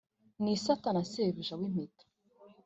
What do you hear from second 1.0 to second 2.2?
shebuja w' impeta